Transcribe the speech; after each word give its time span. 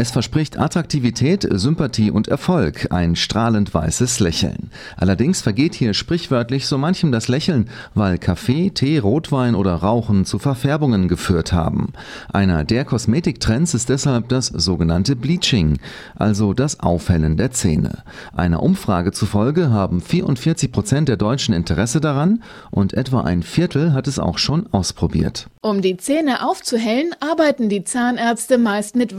Es 0.00 0.12
verspricht 0.12 0.60
Attraktivität, 0.60 1.44
Sympathie 1.50 2.12
und 2.12 2.28
Erfolg, 2.28 2.92
ein 2.92 3.16
strahlend 3.16 3.74
weißes 3.74 4.20
Lächeln. 4.20 4.70
Allerdings 4.96 5.40
vergeht 5.40 5.74
hier 5.74 5.92
sprichwörtlich 5.92 6.68
so 6.68 6.78
manchem 6.78 7.10
das 7.10 7.26
Lächeln, 7.26 7.68
weil 7.96 8.16
Kaffee, 8.16 8.70
Tee, 8.70 8.98
Rotwein 8.98 9.56
oder 9.56 9.74
Rauchen 9.74 10.24
zu 10.24 10.38
Verfärbungen 10.38 11.08
geführt 11.08 11.52
haben. 11.52 11.94
Einer 12.32 12.62
der 12.62 12.84
Kosmetiktrends 12.84 13.74
ist 13.74 13.88
deshalb 13.88 14.28
das 14.28 14.46
sogenannte 14.46 15.16
Bleaching, 15.16 15.80
also 16.14 16.54
das 16.54 16.78
Aufhellen 16.78 17.36
der 17.36 17.50
Zähne. 17.50 18.04
Einer 18.32 18.62
Umfrage 18.62 19.10
zufolge 19.10 19.70
haben 19.70 20.00
44 20.00 20.70
Prozent 20.70 21.08
der 21.08 21.16
Deutschen 21.16 21.54
Interesse 21.54 22.00
daran 22.00 22.44
und 22.70 22.94
etwa 22.94 23.22
ein 23.22 23.42
Viertel 23.42 23.94
hat 23.94 24.06
es 24.06 24.20
auch 24.20 24.38
schon 24.38 24.68
ausprobiert. 24.70 25.48
Um 25.60 25.82
die 25.82 25.96
Zähne 25.96 26.46
aufzuhellen, 26.46 27.16
arbeiten 27.18 27.68
die 27.68 27.82
Zahnärzte 27.82 28.58
meist 28.58 28.94
mit 28.94 29.18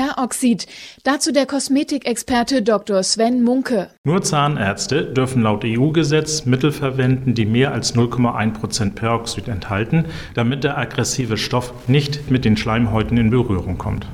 Wasserstoffperoxid. 0.00 0.66
Dazu 1.04 1.32
der 1.32 1.46
Kosmetikexperte 1.46 2.62
Dr. 2.62 3.02
Sven 3.02 3.42
Munke. 3.42 3.88
Nur 4.04 4.22
Zahnärzte 4.22 5.04
dürfen 5.04 5.42
laut 5.42 5.64
EU-Gesetz 5.64 6.46
Mittel 6.46 6.72
verwenden, 6.72 7.34
die 7.34 7.46
mehr 7.46 7.72
als 7.72 7.94
0,1 7.94 8.52
Prozent 8.52 8.94
Peroxid 8.94 9.48
enthalten, 9.48 10.06
damit 10.34 10.64
der 10.64 10.78
aggressive 10.78 11.36
Stoff 11.36 11.72
nicht 11.88 12.30
mit 12.30 12.44
den 12.44 12.56
Schleimhäuten 12.56 13.16
in 13.16 13.30
Berührung 13.30 13.78
kommt. 13.78 14.06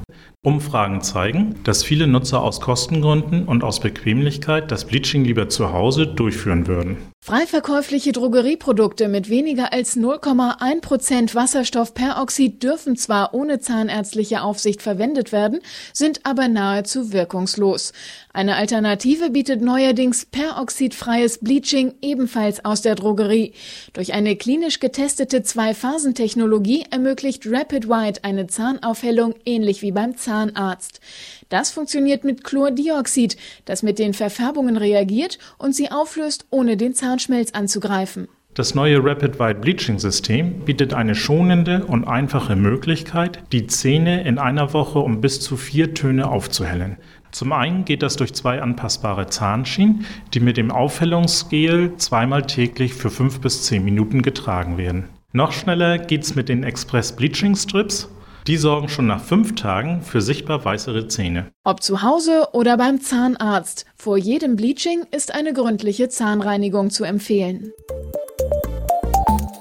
Umfragen 0.46 1.02
zeigen, 1.02 1.56
dass 1.64 1.82
viele 1.82 2.06
Nutzer 2.06 2.40
aus 2.40 2.60
Kostengründen 2.60 3.46
und 3.46 3.64
aus 3.64 3.80
Bequemlichkeit 3.80 4.70
das 4.70 4.84
Bleaching 4.84 5.24
lieber 5.24 5.48
zu 5.48 5.72
Hause 5.72 6.06
durchführen 6.06 6.68
würden. 6.68 6.98
Freiverkäufliche 7.20 8.12
Drogerieprodukte 8.12 9.08
mit 9.08 9.28
weniger 9.28 9.72
als 9.72 9.96
0,1% 9.96 11.34
Wasserstoffperoxid 11.34 12.62
dürfen 12.62 12.94
zwar 12.94 13.34
ohne 13.34 13.58
zahnärztliche 13.58 14.42
Aufsicht 14.42 14.80
verwendet 14.80 15.32
werden, 15.32 15.58
sind 15.92 16.20
aber 16.22 16.46
nahezu 16.46 17.12
wirkungslos. 17.12 17.92
Eine 18.32 18.54
Alternative 18.54 19.30
bietet 19.30 19.60
neuerdings 19.60 20.26
peroxidfreies 20.26 21.38
Bleaching 21.38 21.94
ebenfalls 22.00 22.64
aus 22.64 22.82
der 22.82 22.94
Drogerie. 22.94 23.54
Durch 23.92 24.12
eine 24.12 24.36
klinisch 24.36 24.78
getestete 24.78 25.42
Zwei-Phasen-Technologie 25.42 26.84
ermöglicht 26.92 27.42
Rapid 27.44 27.88
White 27.88 28.22
eine 28.22 28.46
Zahnaufhellung 28.46 29.34
ähnlich 29.44 29.82
wie 29.82 29.96
beim 30.06 30.16
Zahnarzt. 30.16 31.00
Das 31.48 31.70
funktioniert 31.70 32.24
mit 32.24 32.44
Chlordioxid, 32.44 33.36
das 33.64 33.82
mit 33.82 33.98
den 33.98 34.14
Verfärbungen 34.14 34.76
reagiert 34.76 35.38
und 35.58 35.74
sie 35.74 35.90
auflöst, 35.90 36.46
ohne 36.50 36.76
den 36.76 36.94
Zahnschmelz 36.94 37.52
anzugreifen. 37.52 38.28
Das 38.54 38.74
neue 38.74 39.04
Rapid 39.04 39.38
White 39.38 39.60
Bleaching 39.60 39.98
System 39.98 40.60
bietet 40.60 40.94
eine 40.94 41.14
schonende 41.14 41.84
und 41.84 42.06
einfache 42.06 42.56
Möglichkeit, 42.56 43.42
die 43.52 43.66
Zähne 43.66 44.22
in 44.22 44.38
einer 44.38 44.72
Woche 44.72 45.00
um 45.00 45.20
bis 45.20 45.40
zu 45.40 45.58
vier 45.58 45.92
Töne 45.92 46.30
aufzuhellen. 46.30 46.96
Zum 47.32 47.52
einen 47.52 47.84
geht 47.84 48.02
das 48.02 48.16
durch 48.16 48.32
zwei 48.32 48.62
anpassbare 48.62 49.26
Zahnschienen, 49.26 50.06
die 50.32 50.40
mit 50.40 50.56
dem 50.56 50.70
Aufhellungsgel 50.70 51.96
zweimal 51.96 52.46
täglich 52.46 52.94
für 52.94 53.10
fünf 53.10 53.40
bis 53.40 53.64
zehn 53.64 53.84
Minuten 53.84 54.22
getragen 54.22 54.78
werden. 54.78 55.04
Noch 55.32 55.52
schneller 55.52 55.98
geht's 55.98 56.34
mit 56.34 56.48
den 56.48 56.62
Express 56.62 57.14
Bleaching 57.14 57.56
Strips 57.56 58.08
die 58.46 58.56
sorgen 58.56 58.88
schon 58.88 59.06
nach 59.06 59.22
fünf 59.22 59.54
Tagen 59.54 60.02
für 60.02 60.20
sichtbar 60.20 60.64
weißere 60.64 61.08
Zähne. 61.08 61.50
Ob 61.64 61.82
zu 61.82 62.02
Hause 62.02 62.48
oder 62.52 62.76
beim 62.76 63.00
Zahnarzt, 63.00 63.86
vor 63.96 64.16
jedem 64.16 64.56
Bleaching 64.56 65.04
ist 65.10 65.34
eine 65.34 65.52
gründliche 65.52 66.08
Zahnreinigung 66.08 66.90
zu 66.90 67.04
empfehlen. 67.04 67.72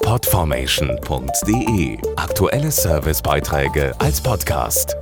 Podformation.de 0.04 1.98
Aktuelle 2.16 2.72
Servicebeiträge 2.72 3.94
als 4.00 4.22
Podcast. 4.22 4.96